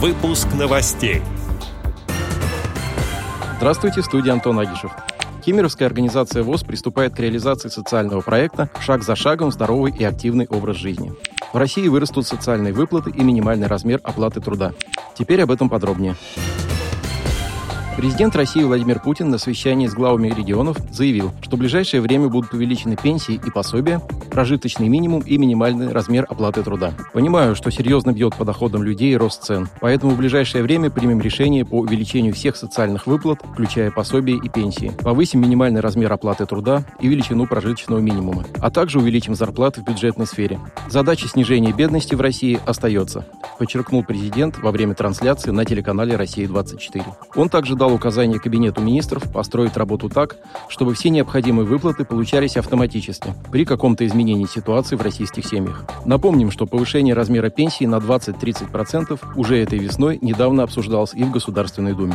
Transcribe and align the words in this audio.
Выпуск 0.00 0.46
новостей. 0.54 1.22
Здравствуйте, 3.56 4.00
студия 4.00 4.32
Антон 4.32 4.56
Агишев. 4.60 4.92
Кемеровская 5.44 5.88
организация 5.88 6.44
ВОЗ 6.44 6.62
приступает 6.62 7.16
к 7.16 7.18
реализации 7.18 7.68
социального 7.68 8.20
проекта 8.20 8.70
«Шаг 8.78 9.02
за 9.02 9.16
шагом. 9.16 9.50
Здоровый 9.50 9.92
и 9.92 10.04
активный 10.04 10.46
образ 10.46 10.76
жизни». 10.76 11.12
В 11.52 11.56
России 11.56 11.88
вырастут 11.88 12.28
социальные 12.28 12.72
выплаты 12.72 13.10
и 13.10 13.24
минимальный 13.24 13.66
размер 13.66 13.98
оплаты 14.04 14.40
труда. 14.40 14.72
Теперь 15.18 15.42
об 15.42 15.50
этом 15.50 15.68
подробнее. 15.68 16.14
Президент 17.98 18.36
России 18.36 18.62
Владимир 18.62 19.00
Путин 19.00 19.28
на 19.28 19.38
совещании 19.38 19.88
с 19.88 19.92
главами 19.92 20.28
регионов 20.28 20.76
заявил, 20.92 21.32
что 21.42 21.56
в 21.56 21.58
ближайшее 21.58 22.00
время 22.00 22.28
будут 22.28 22.54
увеличены 22.54 22.94
пенсии 22.94 23.34
и 23.44 23.50
пособия, 23.50 24.00
прожиточный 24.30 24.86
минимум 24.86 25.20
и 25.22 25.36
минимальный 25.36 25.90
размер 25.90 26.24
оплаты 26.28 26.62
труда. 26.62 26.94
Понимаю, 27.12 27.56
что 27.56 27.72
серьезно 27.72 28.12
бьет 28.12 28.36
по 28.36 28.44
доходам 28.44 28.84
людей 28.84 29.16
рост 29.16 29.42
цен, 29.42 29.68
поэтому 29.80 30.12
в 30.12 30.16
ближайшее 30.16 30.62
время 30.62 30.90
примем 30.90 31.20
решение 31.20 31.64
по 31.64 31.80
увеличению 31.80 32.34
всех 32.34 32.54
социальных 32.54 33.08
выплат, 33.08 33.40
включая 33.52 33.90
пособия 33.90 34.36
и 34.36 34.48
пенсии. 34.48 34.92
Повысим 35.02 35.40
минимальный 35.40 35.80
размер 35.80 36.12
оплаты 36.12 36.46
труда 36.46 36.84
и 37.00 37.08
величину 37.08 37.48
прожиточного 37.48 37.98
минимума, 37.98 38.44
а 38.60 38.70
также 38.70 39.00
увеличим 39.00 39.34
зарплаты 39.34 39.80
в 39.80 39.84
бюджетной 39.84 40.28
сфере. 40.28 40.60
Задача 40.88 41.26
снижения 41.26 41.72
бедности 41.72 42.14
в 42.14 42.20
России 42.20 42.60
остается, 42.64 43.26
подчеркнул 43.58 44.04
президент 44.04 44.56
во 44.58 44.70
время 44.70 44.94
трансляции 44.94 45.50
на 45.50 45.64
телеканале 45.64 46.14
«Россия-24». 46.14 47.02
Он 47.34 47.48
также 47.48 47.74
дал 47.74 47.87
указание 47.92 48.38
Кабинету 48.38 48.80
министров 48.80 49.32
построить 49.32 49.76
работу 49.76 50.08
так, 50.08 50.36
чтобы 50.68 50.94
все 50.94 51.10
необходимые 51.10 51.66
выплаты 51.66 52.04
получались 52.04 52.56
автоматически 52.56 53.34
при 53.50 53.64
каком-то 53.64 54.06
изменении 54.06 54.46
ситуации 54.46 54.96
в 54.96 55.02
российских 55.02 55.46
семьях. 55.46 55.84
Напомним, 56.04 56.50
что 56.50 56.66
повышение 56.66 57.14
размера 57.14 57.50
пенсии 57.50 57.84
на 57.84 57.96
20-30% 57.96 59.18
уже 59.36 59.58
этой 59.58 59.78
весной 59.78 60.18
недавно 60.22 60.62
обсуждалось 60.62 61.14
и 61.14 61.24
в 61.24 61.30
Государственной 61.30 61.94
Думе. 61.94 62.14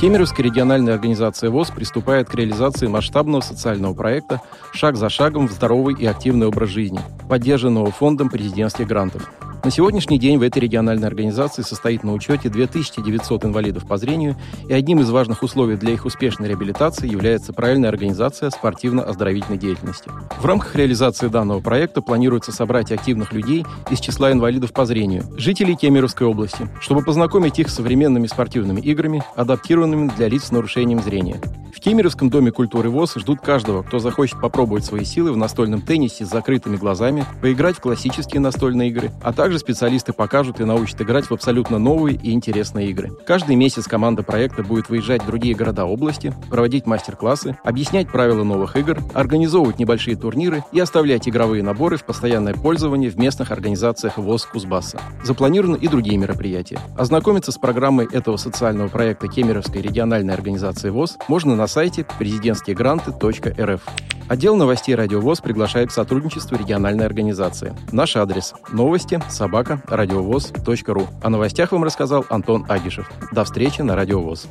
Кемеровская 0.00 0.44
региональная 0.44 0.92
организация 0.92 1.50
ВОЗ 1.50 1.70
приступает 1.70 2.28
к 2.28 2.34
реализации 2.34 2.88
масштабного 2.88 3.40
социального 3.40 3.94
проекта 3.94 4.42
«Шаг 4.72 4.96
за 4.96 5.08
шагом 5.08 5.48
в 5.48 5.52
здоровый 5.52 5.94
и 5.98 6.04
активный 6.04 6.46
образ 6.46 6.68
жизни», 6.68 7.00
поддержанного 7.28 7.90
фондом 7.90 8.28
президентских 8.28 8.86
грантов. 8.86 9.30
На 9.64 9.70
сегодняшний 9.70 10.18
день 10.18 10.36
в 10.36 10.42
этой 10.42 10.58
региональной 10.58 11.08
организации 11.08 11.62
состоит 11.62 12.04
на 12.04 12.12
учете 12.12 12.50
2900 12.50 13.46
инвалидов 13.46 13.86
по 13.86 13.96
зрению, 13.96 14.36
и 14.68 14.74
одним 14.74 15.00
из 15.00 15.08
важных 15.08 15.42
условий 15.42 15.76
для 15.76 15.94
их 15.94 16.04
успешной 16.04 16.48
реабилитации 16.48 17.10
является 17.10 17.54
правильная 17.54 17.88
организация 17.88 18.50
спортивно-оздоровительной 18.50 19.56
деятельности. 19.56 20.10
В 20.38 20.44
рамках 20.44 20.76
реализации 20.76 21.28
данного 21.28 21.60
проекта 21.60 22.02
планируется 22.02 22.52
собрать 22.52 22.92
активных 22.92 23.32
людей 23.32 23.64
из 23.88 24.00
числа 24.00 24.32
инвалидов 24.32 24.74
по 24.74 24.84
зрению, 24.84 25.24
жителей 25.38 25.76
Кемеровской 25.76 26.26
области, 26.26 26.68
чтобы 26.82 27.02
познакомить 27.02 27.58
их 27.58 27.70
с 27.70 27.74
современными 27.74 28.26
спортивными 28.26 28.82
играми, 28.82 29.24
адаптированными 29.34 30.12
для 30.14 30.28
лиц 30.28 30.44
с 30.44 30.52
нарушением 30.52 31.00
зрения. 31.00 31.40
В 31.74 31.80
Кемеровском 31.80 32.30
доме 32.30 32.52
культуры 32.52 32.88
ВОЗ 32.88 33.16
ждут 33.16 33.40
каждого, 33.40 33.82
кто 33.82 33.98
захочет 33.98 34.40
попробовать 34.40 34.84
свои 34.84 35.04
силы 35.04 35.32
в 35.32 35.36
настольном 35.36 35.82
теннисе 35.82 36.24
с 36.24 36.30
закрытыми 36.30 36.76
глазами, 36.76 37.26
поиграть 37.42 37.76
в 37.76 37.80
классические 37.80 38.40
настольные 38.40 38.90
игры, 38.90 39.10
а 39.24 39.32
также 39.32 39.58
специалисты 39.58 40.12
покажут 40.12 40.60
и 40.60 40.64
научат 40.64 41.00
играть 41.00 41.24
в 41.26 41.32
абсолютно 41.34 41.80
новые 41.80 42.16
и 42.16 42.30
интересные 42.30 42.90
игры. 42.90 43.10
Каждый 43.26 43.56
месяц 43.56 43.88
команда 43.88 44.22
проекта 44.22 44.62
будет 44.62 44.88
выезжать 44.88 45.24
в 45.24 45.26
другие 45.26 45.56
города 45.56 45.84
области, 45.84 46.32
проводить 46.48 46.86
мастер-классы, 46.86 47.58
объяснять 47.64 48.08
правила 48.08 48.44
новых 48.44 48.76
игр, 48.76 49.00
организовывать 49.12 49.80
небольшие 49.80 50.16
турниры 50.16 50.62
и 50.70 50.78
оставлять 50.78 51.28
игровые 51.28 51.64
наборы 51.64 51.96
в 51.96 52.04
постоянное 52.04 52.54
пользование 52.54 53.10
в 53.10 53.18
местных 53.18 53.50
организациях 53.50 54.16
ВОЗ 54.16 54.46
Кузбасса. 54.46 55.00
Запланированы 55.24 55.78
и 55.78 55.88
другие 55.88 56.18
мероприятия. 56.18 56.78
Ознакомиться 56.96 57.50
с 57.50 57.58
программой 57.58 58.06
этого 58.12 58.36
социального 58.36 58.86
проекта 58.86 59.26
Кемеровской 59.26 59.82
региональной 59.82 60.34
организации 60.34 60.90
ВОЗ 60.90 61.18
можно 61.26 61.56
на 61.56 61.63
на 61.64 61.68
сайте 61.68 62.04
президентскиегранты.рф. 62.18 63.80
Отдел 64.28 64.54
новостей 64.54 64.94
«Радиовоз» 64.94 65.40
приглашает 65.40 65.88
к 65.88 65.92
сотрудничеству 65.92 66.58
региональной 66.58 67.06
организации. 67.06 67.74
Наш 67.90 68.16
адрес– 68.16 68.52
новости 68.70 69.18
собака 69.30 69.82
радиовоз.ру. 69.86 71.06
О 71.22 71.30
новостях 71.30 71.72
вам 71.72 71.84
рассказал 71.84 72.26
Антон 72.28 72.66
Агишев. 72.68 73.10
До 73.32 73.44
встречи 73.44 73.80
на 73.80 73.96
«Радиовоз». 73.96 74.46